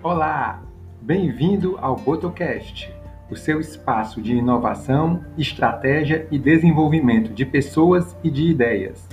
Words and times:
Olá, 0.00 0.62
bem-vindo 1.02 1.76
ao 1.80 1.96
Botocast, 1.96 2.88
o 3.28 3.34
seu 3.34 3.58
espaço 3.58 4.22
de 4.22 4.32
inovação, 4.32 5.24
estratégia 5.36 6.28
e 6.30 6.38
desenvolvimento 6.38 7.34
de 7.34 7.44
pessoas 7.44 8.16
e 8.22 8.30
de 8.30 8.44
ideias. 8.44 9.08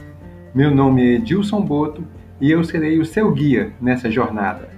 Meu 0.53 0.69
nome 0.69 1.01
é 1.01 1.15
Edilson 1.15 1.59
Boto 1.61 2.05
e 2.39 2.51
eu 2.51 2.63
serei 2.63 2.99
o 2.99 3.05
seu 3.05 3.31
guia 3.31 3.73
nessa 3.81 4.11
jornada. 4.11 4.69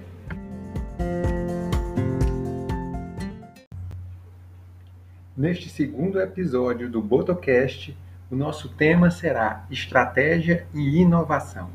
Neste 5.35 5.67
segundo 5.67 6.21
episódio 6.21 6.89
do 6.89 7.01
Botocast, 7.01 7.93
o 8.31 8.35
nosso 8.35 8.69
tema 8.69 9.11
será 9.11 9.65
estratégia 9.69 10.65
e 10.73 11.01
inovação. 11.01 11.69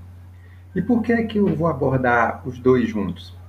E 0.75 0.81
por 0.81 1.03
que 1.03 1.13
é 1.13 1.23
que 1.25 1.37
eu 1.37 1.55
vou 1.55 1.67
abordar 1.67 2.41
os 2.49 2.59
dois 2.59 2.89
juntos? 2.89 3.42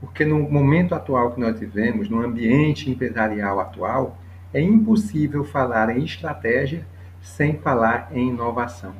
Porque 0.00 0.24
no 0.24 0.38
momento 0.38 0.94
atual 0.94 1.32
que 1.32 1.40
nós 1.40 1.58
vivemos, 1.58 2.08
no 2.08 2.24
ambiente 2.24 2.90
empresarial 2.90 3.58
atual, 3.58 4.18
é 4.52 4.60
impossível 4.60 5.44
falar 5.44 5.96
em 5.96 6.04
estratégia 6.04 6.86
sem 7.20 7.58
falar 7.58 8.08
em 8.12 8.28
inovação. 8.28 8.94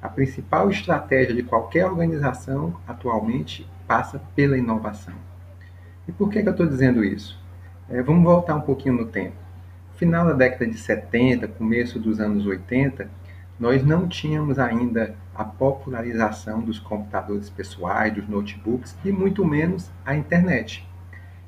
A 0.00 0.08
principal 0.08 0.68
estratégia 0.70 1.34
de 1.34 1.42
qualquer 1.42 1.86
organização 1.86 2.78
atualmente 2.86 3.66
passa 3.86 4.20
pela 4.36 4.58
inovação. 4.58 5.14
E 6.06 6.12
por 6.12 6.28
que, 6.28 6.42
que 6.42 6.48
eu 6.48 6.52
estou 6.52 6.66
dizendo 6.66 7.02
isso? 7.02 7.42
É, 7.88 8.02
vamos 8.02 8.22
voltar 8.22 8.54
um 8.54 8.60
pouquinho 8.60 8.96
no 8.96 9.06
tempo. 9.06 9.36
Final 9.96 10.26
da 10.26 10.32
década 10.34 10.66
de 10.66 10.76
70, 10.76 11.48
começo 11.48 11.98
dos 11.98 12.20
anos 12.20 12.46
80, 12.46 13.08
nós 13.58 13.84
não 13.84 14.06
tínhamos 14.06 14.58
ainda 14.58 15.14
a 15.34 15.44
popularização 15.44 16.60
dos 16.60 16.78
computadores 16.78 17.50
pessoais, 17.50 18.14
dos 18.14 18.28
notebooks 18.28 18.96
e 19.04 19.10
muito 19.10 19.44
menos 19.44 19.90
a 20.04 20.14
internet. 20.14 20.86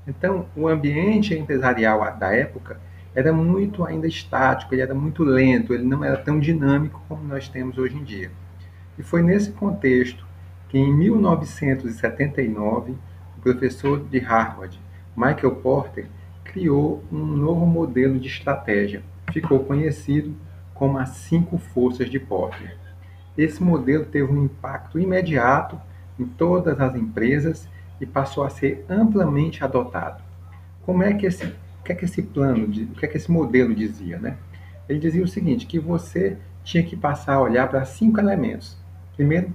Então, 0.06 0.46
o 0.54 0.68
ambiente 0.68 1.34
empresarial 1.34 2.16
da 2.16 2.32
época 2.32 2.80
era 3.14 3.32
muito 3.32 3.84
ainda 3.84 4.06
estático, 4.06 4.74
ele 4.74 4.82
era 4.82 4.94
muito 4.94 5.24
lento, 5.24 5.72
ele 5.72 5.84
não 5.84 6.04
era 6.04 6.18
tão 6.18 6.38
dinâmico 6.38 7.02
como 7.08 7.24
nós 7.24 7.48
temos 7.48 7.78
hoje 7.78 7.96
em 7.96 8.04
dia. 8.04 8.30
E 8.98 9.02
foi 9.02 9.22
nesse 9.22 9.52
contexto 9.52 10.26
que, 10.68 10.76
em 10.78 10.94
1979, 10.94 12.94
o 13.36 13.40
professor 13.40 14.04
de 14.04 14.18
Harvard, 14.18 14.78
Michael 15.16 15.56
Porter, 15.56 16.06
criou 16.44 17.02
um 17.10 17.24
novo 17.24 17.66
modelo 17.66 18.18
de 18.18 18.28
estratégia. 18.28 19.02
Ficou 19.32 19.60
conhecido 19.60 20.34
como 20.74 20.98
as 20.98 21.08
cinco 21.10 21.58
forças 21.58 22.10
de 22.10 22.20
Porter. 22.20 22.76
Esse 23.36 23.62
modelo 23.62 24.04
teve 24.04 24.32
um 24.32 24.44
impacto 24.44 24.98
imediato 24.98 25.78
em 26.18 26.24
todas 26.24 26.80
as 26.80 26.94
empresas 26.94 27.68
e 28.00 28.06
passou 28.06 28.44
a 28.44 28.50
ser 28.50 28.84
amplamente 28.88 29.62
adotado. 29.62 30.22
Como 30.82 31.02
é 31.02 31.12
que 31.12 31.26
esse, 31.26 31.44
o 31.44 31.82
que 31.84 31.92
é 31.92 31.94
que 31.94 32.04
esse 32.04 32.22
plano, 32.22 32.66
o 32.66 32.94
que 32.94 33.04
é 33.04 33.08
que 33.08 33.16
esse 33.16 33.30
modelo 33.30 33.74
dizia, 33.74 34.18
né? 34.18 34.36
Ele 34.88 34.98
dizia 34.98 35.24
o 35.24 35.28
seguinte, 35.28 35.66
que 35.66 35.78
você 35.78 36.36
tinha 36.62 36.82
que 36.82 36.96
passar 36.96 37.34
a 37.34 37.40
olhar 37.40 37.68
para 37.68 37.84
cinco 37.84 38.20
elementos. 38.20 38.76
Primeiro, 39.16 39.52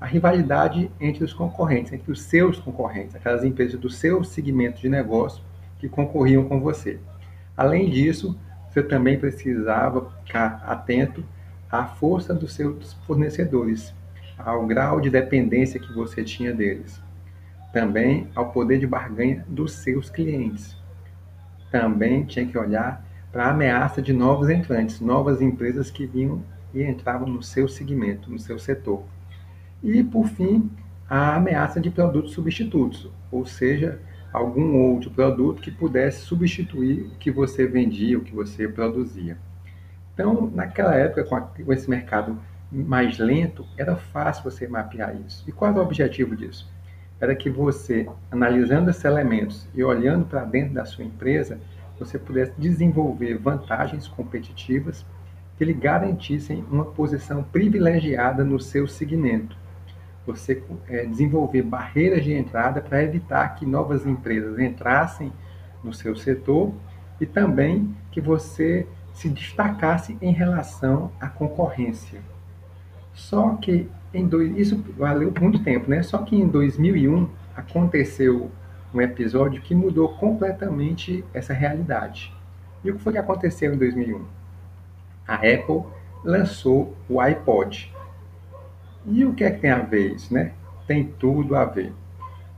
a 0.00 0.06
rivalidade 0.06 0.90
entre 1.00 1.22
os 1.22 1.32
concorrentes, 1.32 1.92
entre 1.92 2.10
os 2.10 2.22
seus 2.22 2.58
concorrentes, 2.58 3.14
aquelas 3.14 3.44
empresas 3.44 3.78
do 3.78 3.88
seu 3.88 4.24
segmento 4.24 4.80
de 4.80 4.88
negócio 4.88 5.42
que 5.78 5.88
concorriam 5.88 6.44
com 6.44 6.60
você. 6.60 6.98
Além 7.56 7.88
disso, 7.88 8.36
você 8.68 8.82
também 8.82 9.18
precisava 9.18 10.10
ficar 10.24 10.64
atento 10.66 11.24
à 11.72 11.86
força 11.86 12.34
dos 12.34 12.52
seus 12.52 12.92
fornecedores, 13.06 13.94
ao 14.36 14.66
grau 14.66 15.00
de 15.00 15.08
dependência 15.08 15.80
que 15.80 15.90
você 15.94 16.22
tinha 16.22 16.52
deles. 16.52 17.00
Também 17.72 18.28
ao 18.34 18.52
poder 18.52 18.78
de 18.78 18.86
barganha 18.86 19.42
dos 19.48 19.72
seus 19.72 20.10
clientes. 20.10 20.76
Também 21.70 22.26
tinha 22.26 22.46
que 22.46 22.58
olhar 22.58 23.02
para 23.32 23.46
a 23.46 23.50
ameaça 23.50 24.02
de 24.02 24.12
novos 24.12 24.50
entrantes, 24.50 25.00
novas 25.00 25.40
empresas 25.40 25.90
que 25.90 26.06
vinham 26.06 26.44
e 26.74 26.82
entravam 26.82 27.26
no 27.26 27.42
seu 27.42 27.66
segmento, 27.66 28.30
no 28.30 28.38
seu 28.38 28.58
setor. 28.58 29.02
E, 29.82 30.04
por 30.04 30.28
fim, 30.28 30.70
a 31.08 31.36
ameaça 31.36 31.80
de 31.80 31.90
produtos 31.90 32.32
substitutos, 32.32 33.10
ou 33.30 33.46
seja, 33.46 33.98
algum 34.30 34.76
outro 34.76 35.10
produto 35.10 35.62
que 35.62 35.70
pudesse 35.70 36.20
substituir 36.20 37.06
o 37.06 37.18
que 37.18 37.30
você 37.30 37.66
vendia, 37.66 38.18
o 38.18 38.22
que 38.22 38.34
você 38.34 38.68
produzia. 38.68 39.38
Então, 40.14 40.50
naquela 40.54 40.94
época, 40.94 41.24
com, 41.24 41.36
a, 41.36 41.40
com 41.40 41.72
esse 41.72 41.88
mercado 41.88 42.38
mais 42.70 43.18
lento, 43.18 43.66
era 43.76 43.96
fácil 43.96 44.44
você 44.44 44.66
mapear 44.66 45.14
isso. 45.26 45.44
E 45.46 45.52
qual 45.52 45.70
era 45.70 45.80
o 45.80 45.82
objetivo 45.82 46.36
disso? 46.36 46.70
Era 47.20 47.34
que 47.34 47.48
você, 47.48 48.08
analisando 48.30 48.90
esses 48.90 49.04
elementos 49.04 49.68
e 49.74 49.82
olhando 49.84 50.24
para 50.26 50.44
dentro 50.44 50.74
da 50.74 50.84
sua 50.84 51.04
empresa, 51.04 51.58
você 51.98 52.18
pudesse 52.18 52.52
desenvolver 52.58 53.36
vantagens 53.38 54.08
competitivas 54.08 55.04
que 55.56 55.64
lhe 55.64 55.74
garantissem 55.74 56.64
uma 56.70 56.84
posição 56.84 57.42
privilegiada 57.44 58.42
no 58.42 58.58
seu 58.58 58.88
segmento 58.88 59.56
você 60.26 60.62
é, 60.88 61.04
desenvolver 61.04 61.62
barreiras 61.62 62.24
de 62.24 62.32
entrada 62.32 62.80
para 62.80 63.02
evitar 63.02 63.56
que 63.56 63.66
novas 63.66 64.06
empresas 64.06 64.58
entrassem 64.58 65.32
no 65.82 65.92
seu 65.92 66.14
setor 66.14 66.72
e 67.20 67.26
também 67.26 67.94
que 68.10 68.20
você 68.20 68.86
se 69.12 69.28
destacasse 69.28 70.16
em 70.20 70.32
relação 70.32 71.10
à 71.20 71.28
concorrência. 71.28 72.20
Só 73.14 73.56
que 73.56 73.88
em 74.12 74.26
dois, 74.26 74.56
isso 74.56 74.82
valeu 74.96 75.32
muito 75.40 75.62
tempo, 75.62 75.90
né? 75.90 76.02
Só 76.02 76.18
que 76.18 76.36
em 76.36 76.46
2001 76.46 77.28
aconteceu 77.56 78.50
um 78.92 79.00
episódio 79.00 79.62
que 79.62 79.74
mudou 79.74 80.08
completamente 80.16 81.24
essa 81.32 81.54
realidade. 81.54 82.34
E 82.84 82.90
o 82.90 82.96
que 82.96 83.02
foi 83.02 83.12
que 83.12 83.18
aconteceu 83.18 83.72
em 83.72 83.78
2001? 83.78 84.22
A 85.26 85.34
Apple 85.36 85.84
lançou 86.24 86.94
o 87.08 87.20
iPod. 87.20 87.92
E 89.06 89.24
o 89.24 89.34
que 89.34 89.44
é 89.44 89.50
que 89.50 89.60
tem 89.60 89.70
a 89.70 89.78
ver 89.78 90.14
isso, 90.14 90.32
né? 90.32 90.52
Tem 90.86 91.04
tudo 91.04 91.56
a 91.56 91.64
ver. 91.64 91.92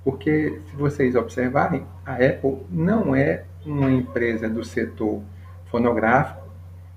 Porque, 0.02 0.60
se 0.68 0.76
vocês 0.76 1.14
observarem, 1.14 1.84
a 2.04 2.14
Apple 2.14 2.58
não 2.68 3.14
é 3.14 3.44
uma 3.64 3.90
empresa 3.90 4.48
do 4.48 4.64
setor 4.64 5.22
fonográfico, 5.66 6.43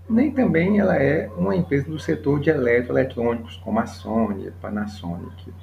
nem 0.09 0.31
também 0.31 0.79
ela 0.79 0.95
é 0.95 1.29
uma 1.37 1.55
empresa 1.55 1.89
do 1.89 1.99
setor 1.99 2.39
de 2.39 2.49
eletroeletrônicos, 2.49 3.57
como 3.57 3.79
a 3.79 3.85
Sony, 3.85 4.47
a 4.47 4.51
Panasonic. 4.61 5.53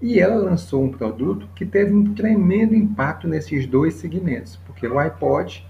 E 0.00 0.18
ela 0.18 0.34
lançou 0.34 0.82
um 0.82 0.90
produto 0.90 1.48
que 1.54 1.64
teve 1.64 1.92
um 1.92 2.14
tremendo 2.14 2.74
impacto 2.74 3.28
nesses 3.28 3.66
dois 3.66 3.94
segmentos, 3.94 4.58
porque 4.66 4.86
o 4.86 4.98
iPod 4.98 5.64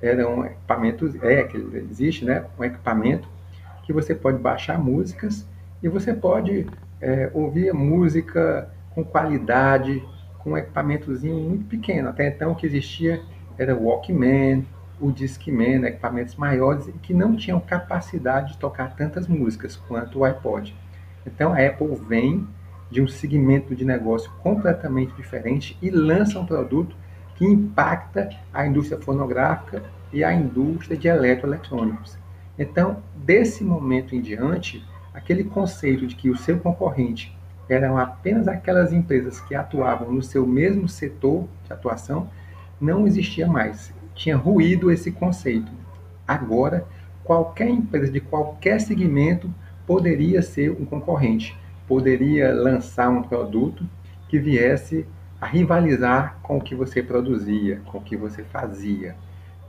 era 0.00 0.28
um 0.28 0.44
equipamento, 0.44 1.12
é 1.22 1.44
que 1.44 1.56
existe, 1.90 2.24
né? 2.24 2.44
Um 2.58 2.64
equipamento 2.64 3.28
que 3.84 3.92
você 3.92 4.14
pode 4.14 4.38
baixar 4.38 4.78
músicas 4.78 5.46
e 5.82 5.88
você 5.88 6.12
pode 6.12 6.66
é, 7.00 7.30
ouvia 7.32 7.72
música 7.72 8.68
com 8.94 9.04
qualidade, 9.04 10.02
com 10.38 10.50
um 10.50 10.56
equipamentozinho 10.56 11.36
muito 11.36 11.64
pequeno. 11.66 12.08
Até 12.08 12.28
então 12.28 12.52
o 12.52 12.54
que 12.54 12.66
existia 12.66 13.20
era 13.56 13.76
o 13.76 13.84
Walkman, 13.84 14.66
o 15.00 15.12
Discman, 15.12 15.86
equipamentos 15.86 16.34
maiores 16.36 16.90
que 17.02 17.14
não 17.14 17.36
tinham 17.36 17.60
capacidade 17.60 18.52
de 18.52 18.58
tocar 18.58 18.94
tantas 18.96 19.26
músicas 19.26 19.76
quanto 19.76 20.20
o 20.20 20.24
iPod. 20.24 20.74
Então 21.26 21.52
a 21.52 21.64
Apple 21.64 21.94
vem 22.08 22.46
de 22.90 23.02
um 23.02 23.08
segmento 23.08 23.74
de 23.74 23.84
negócio 23.84 24.30
completamente 24.42 25.14
diferente 25.14 25.76
e 25.80 25.90
lança 25.90 26.38
um 26.38 26.46
produto 26.46 26.96
que 27.36 27.44
impacta 27.44 28.30
a 28.52 28.66
indústria 28.66 29.00
fonográfica 29.00 29.82
e 30.12 30.24
a 30.24 30.32
indústria 30.32 30.96
de 30.96 31.06
eletroeletrônicos. 31.06 32.18
Então, 32.58 33.02
desse 33.14 33.62
momento 33.62 34.16
em 34.16 34.20
diante, 34.20 34.84
aquele 35.14 35.44
conceito 35.44 36.06
de 36.06 36.16
que 36.16 36.30
o 36.30 36.36
seu 36.36 36.58
concorrente 36.58 37.36
eram 37.68 37.98
apenas 37.98 38.48
aquelas 38.48 38.92
empresas 38.92 39.40
que 39.40 39.54
atuavam 39.54 40.10
no 40.10 40.22
seu 40.22 40.46
mesmo 40.46 40.88
setor 40.88 41.46
de 41.66 41.72
atuação, 41.72 42.28
não 42.80 43.06
existia 43.06 43.46
mais. 43.46 43.92
Tinha 44.18 44.36
ruído 44.36 44.90
esse 44.90 45.12
conceito. 45.12 45.70
Agora, 46.26 46.84
qualquer 47.22 47.68
empresa 47.68 48.10
de 48.10 48.20
qualquer 48.20 48.80
segmento 48.80 49.48
poderia 49.86 50.42
ser 50.42 50.72
um 50.72 50.84
concorrente, 50.84 51.56
poderia 51.86 52.52
lançar 52.52 53.08
um 53.10 53.22
produto 53.22 53.88
que 54.28 54.40
viesse 54.40 55.06
a 55.40 55.46
rivalizar 55.46 56.36
com 56.42 56.58
o 56.58 56.60
que 56.60 56.74
você 56.74 57.00
produzia, 57.00 57.80
com 57.86 57.98
o 57.98 58.02
que 58.02 58.16
você 58.16 58.42
fazia. 58.42 59.14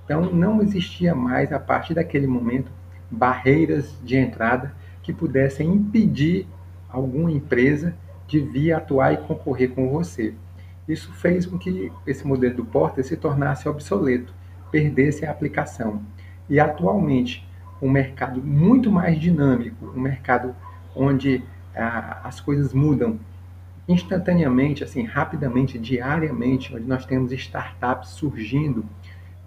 Então, 0.03 0.33
não 0.33 0.63
existia 0.63 1.13
mais, 1.13 1.53
a 1.53 1.59
partir 1.59 1.93
daquele 1.93 2.25
momento, 2.25 2.71
barreiras 3.11 3.95
de 4.03 4.17
entrada 4.17 4.73
que 5.03 5.13
pudessem 5.13 5.71
impedir 5.71 6.47
alguma 6.89 7.31
empresa 7.31 7.95
de 8.27 8.39
vir 8.39 8.73
atuar 8.73 9.13
e 9.13 9.17
concorrer 9.17 9.69
com 9.69 9.89
você. 9.89 10.33
Isso 10.89 11.13
fez 11.13 11.45
com 11.45 11.55
que 11.55 11.91
esse 12.07 12.25
modelo 12.25 12.55
do 12.55 12.65
Porter 12.65 13.05
se 13.05 13.15
tornasse 13.15 13.69
obsoleto, 13.69 14.33
perdesse 14.71 15.23
a 15.23 15.29
aplicação. 15.29 16.01
E 16.49 16.59
atualmente, 16.59 17.47
um 17.79 17.91
mercado 17.91 18.41
muito 18.41 18.91
mais 18.91 19.19
dinâmico, 19.19 19.85
um 19.95 20.01
mercado 20.01 20.55
onde 20.95 21.43
ah, 21.75 22.21
as 22.23 22.41
coisas 22.41 22.73
mudam 22.73 23.19
instantaneamente, 23.87 24.83
assim, 24.83 25.03
rapidamente, 25.03 25.77
diariamente, 25.77 26.75
onde 26.75 26.85
nós 26.85 27.05
temos 27.05 27.31
startups 27.31 28.09
surgindo 28.09 28.83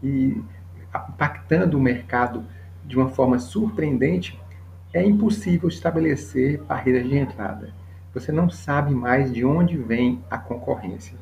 e 0.00 0.40
impactando 1.10 1.76
o 1.76 1.80
mercado 1.80 2.44
de 2.84 2.96
uma 2.96 3.08
forma 3.08 3.40
surpreendente, 3.40 4.40
é 4.94 5.04
impossível 5.04 5.68
estabelecer 5.68 6.62
barreiras 6.62 7.08
de 7.08 7.16
entrada. 7.16 7.74
Você 8.14 8.30
não 8.30 8.48
sabe 8.48 8.94
mais 8.94 9.32
de 9.32 9.44
onde 9.44 9.76
vem 9.76 10.22
a 10.30 10.38
concorrência. 10.38 11.21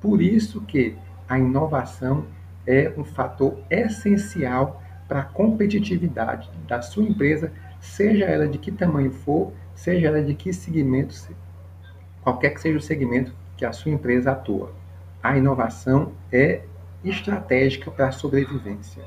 Por 0.00 0.22
isso 0.22 0.60
que 0.62 0.96
a 1.28 1.38
inovação 1.38 2.24
é 2.66 2.92
um 2.96 3.04
fator 3.04 3.58
essencial 3.70 4.82
para 5.06 5.20
a 5.20 5.24
competitividade 5.24 6.50
da 6.66 6.80
sua 6.80 7.04
empresa, 7.04 7.52
seja 7.80 8.24
ela 8.24 8.46
de 8.46 8.58
que 8.58 8.70
tamanho 8.70 9.10
for, 9.10 9.52
seja 9.74 10.08
ela 10.08 10.22
de 10.22 10.34
que 10.34 10.52
segmento, 10.52 11.14
qualquer 12.22 12.50
que 12.50 12.60
seja 12.60 12.78
o 12.78 12.82
segmento 12.82 13.34
que 13.56 13.64
a 13.64 13.72
sua 13.72 13.92
empresa 13.92 14.32
atua. 14.32 14.72
A 15.22 15.36
inovação 15.36 16.12
é 16.32 16.62
estratégica 17.04 17.90
para 17.90 18.08
a 18.08 18.12
sobrevivência. 18.12 19.02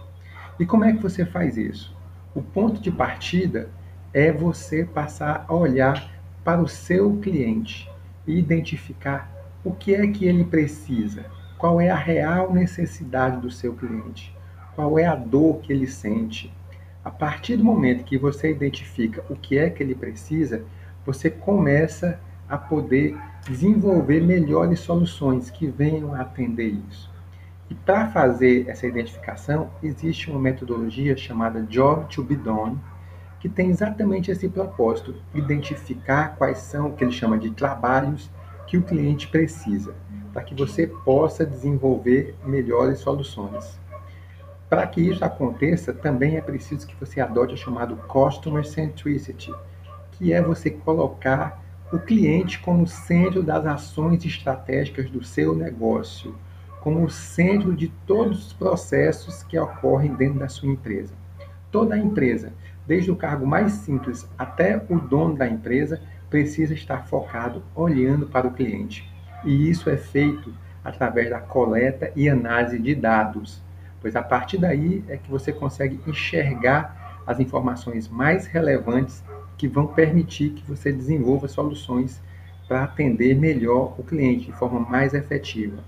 E 0.59 0.65
como 0.65 0.85
é 0.85 0.93
que 0.93 1.01
você 1.01 1.25
faz 1.25 1.57
isso? 1.57 1.95
O 2.35 2.41
ponto 2.41 2.81
de 2.81 2.91
partida 2.91 3.69
é 4.13 4.31
você 4.31 4.85
passar 4.85 5.45
a 5.47 5.53
olhar 5.53 6.11
para 6.43 6.61
o 6.61 6.67
seu 6.67 7.17
cliente 7.17 7.89
e 8.27 8.37
identificar 8.37 9.32
o 9.63 9.71
que 9.71 9.95
é 9.95 10.05
que 10.07 10.25
ele 10.25 10.43
precisa, 10.43 11.25
qual 11.57 11.79
é 11.79 11.89
a 11.89 11.95
real 11.95 12.53
necessidade 12.53 13.39
do 13.39 13.49
seu 13.49 13.73
cliente, 13.73 14.35
qual 14.75 14.99
é 14.99 15.05
a 15.05 15.15
dor 15.15 15.59
que 15.61 15.71
ele 15.71 15.87
sente. 15.87 16.53
A 17.03 17.09
partir 17.09 17.57
do 17.57 17.63
momento 17.63 18.03
que 18.03 18.17
você 18.17 18.51
identifica 18.51 19.23
o 19.29 19.35
que 19.35 19.57
é 19.57 19.69
que 19.69 19.81
ele 19.81 19.95
precisa, 19.95 20.63
você 21.05 21.29
começa 21.29 22.19
a 22.49 22.57
poder 22.57 23.17
desenvolver 23.47 24.21
melhores 24.21 24.79
soluções 24.79 25.49
que 25.49 25.67
venham 25.67 26.13
a 26.13 26.21
atender 26.21 26.77
isso. 26.89 27.11
E 27.69 27.75
para 27.75 28.07
fazer 28.09 28.67
essa 28.67 28.85
identificação, 28.85 29.69
existe 29.81 30.29
uma 30.29 30.39
metodologia 30.39 31.15
chamada 31.15 31.63
Job 31.63 32.05
to 32.13 32.23
be 32.23 32.35
Done, 32.35 32.77
que 33.39 33.49
tem 33.49 33.69
exatamente 33.69 34.31
esse 34.31 34.47
propósito, 34.47 35.15
identificar 35.33 36.35
quais 36.37 36.59
são 36.59 36.87
o 36.87 36.93
que 36.93 37.03
ele 37.03 37.11
chama 37.11 37.37
de 37.37 37.51
trabalhos 37.51 38.29
que 38.73 38.77
o 38.79 38.81
cliente 38.81 39.27
precisa, 39.27 39.93
para 40.33 40.41
que 40.41 40.55
você 40.55 40.87
possa 40.87 41.45
desenvolver 41.45 42.33
melhores 42.43 42.97
soluções. 42.97 43.79
Para 44.67 44.87
que 44.87 44.99
isso 44.99 45.23
aconteça, 45.23 45.93
também 45.93 46.37
é 46.37 46.41
preciso 46.41 46.87
que 46.87 46.95
você 46.99 47.21
adote 47.21 47.53
o 47.53 47.57
chamado 47.57 47.95
Customer 48.07 48.65
Centricity, 48.65 49.53
que 50.13 50.33
é 50.33 50.41
você 50.41 50.71
colocar 50.71 51.63
o 51.91 51.99
cliente 51.99 52.59
como 52.61 52.87
centro 52.87 53.43
das 53.43 53.63
ações 53.67 54.25
estratégicas 54.25 55.07
do 55.07 55.23
seu 55.23 55.55
negócio, 55.55 56.33
como 56.81 57.07
centro 57.11 57.75
de 57.75 57.89
todos 58.07 58.47
os 58.47 58.53
processos 58.53 59.43
que 59.43 59.59
ocorrem 59.59 60.15
dentro 60.15 60.39
da 60.39 60.49
sua 60.49 60.67
empresa. 60.67 61.13
Toda 61.71 61.93
a 61.93 61.99
empresa 61.99 62.51
desde 62.87 63.11
o 63.11 63.15
cargo 63.15 63.45
mais 63.45 63.71
simples 63.73 64.27
até 64.35 64.83
o 64.89 64.99
dono 64.99 65.35
da 65.35 65.47
empresa, 65.47 66.01
precisa 66.33 66.73
estar 66.73 67.05
focado 67.05 67.61
olhando 67.75 68.25
para 68.25 68.47
o 68.47 68.51
cliente. 68.51 69.07
E 69.45 69.69
isso 69.69 69.87
é 69.87 69.95
feito 69.95 70.51
através 70.83 71.29
da 71.29 71.39
coleta 71.39 72.11
e 72.15 72.27
análise 72.27 72.79
de 72.79 72.95
dados, 72.95 73.61
pois 74.01 74.15
a 74.15 74.23
partir 74.23 74.57
daí 74.57 75.03
é 75.07 75.15
que 75.15 75.29
você 75.29 75.53
consegue 75.53 75.99
enxergar 76.07 77.21
as 77.27 77.39
informações 77.39 78.09
mais 78.09 78.47
relevantes 78.47 79.23
que 79.59 79.67
vão 79.67 79.85
permitir 79.85 80.49
que 80.49 80.67
você 80.67 80.91
desenvolva 80.91 81.47
soluções 81.47 82.19
para 82.67 82.83
atender 82.83 83.35
melhor 83.35 83.93
o 83.99 84.03
cliente 84.03 84.47
de 84.47 84.53
forma 84.53 84.79
mais 84.79 85.13
efetiva. 85.13 85.83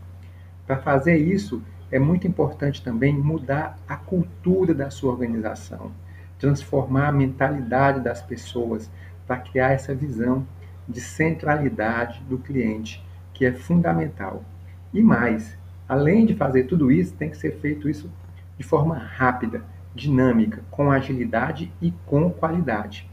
Para 0.67 0.77
fazer 0.77 1.17
isso, 1.17 1.59
é 1.91 1.97
muito 1.97 2.27
importante 2.27 2.83
também 2.83 3.17
mudar 3.17 3.79
a 3.87 3.95
cultura 3.95 4.75
da 4.75 4.91
sua 4.91 5.11
organização 5.11 5.91
transformar 6.37 7.07
a 7.07 7.11
mentalidade 7.11 8.01
das 8.01 8.21
pessoas 8.21 8.89
para 9.27 9.37
criar 9.37 9.71
essa 9.71 9.93
visão 9.93 10.45
de 10.87 11.01
centralidade 11.01 12.21
do 12.29 12.37
cliente, 12.37 13.03
que 13.33 13.45
é 13.45 13.51
fundamental. 13.51 14.43
E 14.93 15.01
mais, 15.01 15.57
além 15.87 16.25
de 16.25 16.35
fazer 16.35 16.63
tudo 16.63 16.91
isso, 16.91 17.15
tem 17.15 17.29
que 17.29 17.37
ser 17.37 17.59
feito 17.59 17.89
isso 17.89 18.11
de 18.57 18.63
forma 18.63 18.97
rápida, 18.97 19.63
dinâmica, 19.93 20.61
com 20.71 20.91
agilidade 20.91 21.71
e 21.81 21.91
com 22.05 22.29
qualidade. 22.29 23.09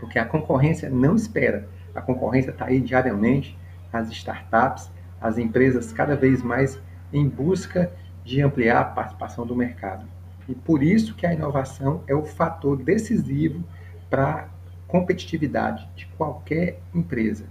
Porque 0.00 0.18
a 0.18 0.24
concorrência 0.24 0.90
não 0.90 1.14
espera. 1.14 1.68
A 1.94 2.00
concorrência 2.00 2.50
está 2.50 2.66
aí 2.66 2.80
diariamente, 2.80 3.56
as 3.92 4.10
startups, 4.10 4.90
as 5.20 5.38
empresas 5.38 5.92
cada 5.92 6.16
vez 6.16 6.42
mais 6.42 6.80
em 7.12 7.28
busca 7.28 7.90
de 8.24 8.42
ampliar 8.42 8.80
a 8.80 8.84
participação 8.84 9.46
do 9.46 9.54
mercado. 9.54 10.06
E 10.48 10.54
por 10.54 10.82
isso 10.82 11.14
que 11.14 11.26
a 11.26 11.32
inovação 11.32 12.02
é 12.06 12.14
o 12.14 12.24
fator 12.24 12.76
decisivo 12.76 13.64
para 14.10 14.48
competitividade 14.86 15.88
de 15.94 16.06
qualquer 16.16 16.80
empresa. 16.94 17.46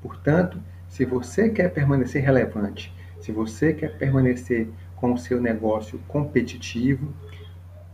Portanto, 0.00 0.60
se 0.88 1.04
você 1.04 1.48
quer 1.48 1.72
permanecer 1.72 2.22
relevante, 2.22 2.94
se 3.20 3.32
você 3.32 3.72
quer 3.72 3.96
permanecer 3.98 4.68
com 4.94 5.12
o 5.12 5.18
seu 5.18 5.40
negócio 5.40 5.98
competitivo, 6.06 7.12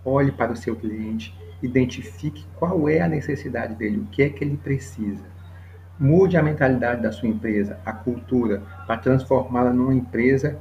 olhe 0.04 0.30
para 0.30 0.52
o 0.52 0.56
seu 0.56 0.76
cliente, 0.76 1.34
identifique 1.62 2.44
qual 2.56 2.88
é 2.88 3.00
a 3.00 3.08
necessidade 3.08 3.74
dele, 3.74 3.98
o 3.98 4.06
que 4.06 4.22
é 4.22 4.28
que 4.28 4.44
ele 4.44 4.56
precisa. 4.56 5.24
Mude 5.98 6.36
a 6.36 6.42
mentalidade 6.42 7.02
da 7.02 7.12
sua 7.12 7.28
empresa, 7.28 7.78
a 7.84 7.92
cultura, 7.92 8.62
para 8.86 8.98
transformá-la 8.98 9.72
numa 9.72 9.94
empresa 9.94 10.58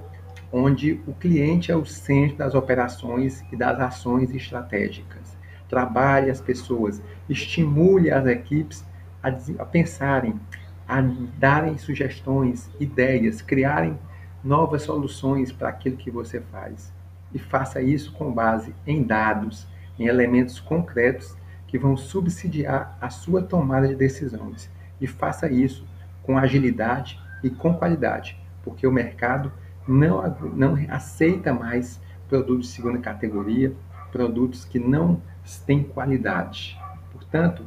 onde 0.52 1.00
o 1.08 1.14
cliente 1.14 1.72
é 1.72 1.76
o 1.76 1.86
centro 1.86 2.38
das 2.38 2.54
operações 2.54 3.44
e 3.52 3.56
das 3.56 3.80
ações 3.80 4.34
estratégicas. 4.36 5.38
Trabalhe 5.72 6.30
as 6.30 6.42
pessoas, 6.42 7.02
estimule 7.30 8.12
as 8.12 8.26
equipes 8.28 8.86
a, 9.24 9.30
a 9.30 9.66
pensarem, 9.66 10.38
a 10.86 11.00
darem 11.40 11.78
sugestões, 11.78 12.70
ideias, 12.78 13.42
criarem 13.42 13.98
novas 14.44 14.82
soluções 14.82 15.50
para 15.50 15.70
aquilo 15.70 15.96
que 15.96 16.12
você 16.12 16.42
faz. 16.42 16.92
E 17.34 17.40
faça 17.40 17.82
isso 17.82 18.12
com 18.12 18.34
base 18.34 18.76
em 18.86 19.02
dados, 19.02 19.66
em 19.98 20.08
elementos 20.08 20.60
concretos 20.60 21.38
que 21.68 21.80
vão 21.80 21.96
subsidiar 21.96 22.98
a 23.00 23.10
sua 23.10 23.42
tomada 23.42 23.88
de 23.88 23.96
decisões. 23.96 24.70
E 25.00 25.08
faça 25.08 25.50
isso 25.50 25.88
com 26.22 26.38
agilidade 26.38 27.18
e 27.42 27.50
com 27.50 27.74
qualidade, 27.76 28.38
porque 28.62 28.86
o 28.86 28.92
mercado 28.92 29.54
não, 29.88 30.22
não 30.54 30.78
aceita 30.90 31.54
mais 31.54 31.98
produtos 32.28 32.68
de 32.68 32.74
segunda 32.74 33.00
categoria, 33.00 33.74
produtos 34.12 34.66
que 34.66 34.80
não 34.80 35.22
têm 35.66 35.84
qualidade. 35.84 36.78
Portanto, 37.12 37.66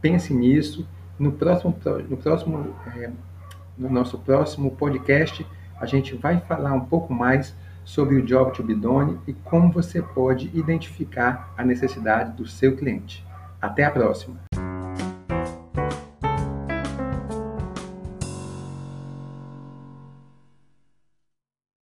pense 0.00 0.34
nisso. 0.34 0.86
No 1.18 1.32
próximo, 1.32 1.76
no 2.08 2.16
próximo, 2.16 2.74
é, 2.96 3.10
no 3.78 3.88
nosso 3.88 4.18
próximo 4.18 4.72
podcast, 4.72 5.46
a 5.80 5.86
gente 5.86 6.14
vai 6.16 6.40
falar 6.40 6.72
um 6.72 6.84
pouco 6.84 7.12
mais 7.12 7.54
sobre 7.84 8.16
o 8.16 8.24
Job 8.24 8.52
to 8.52 8.62
be 8.62 8.74
done 8.74 9.18
e 9.26 9.32
como 9.32 9.70
você 9.70 10.02
pode 10.02 10.50
identificar 10.54 11.52
a 11.56 11.64
necessidade 11.64 12.36
do 12.36 12.46
seu 12.46 12.76
cliente. 12.76 13.24
Até 13.60 13.84
a 13.84 13.90
próxima! 13.90 14.53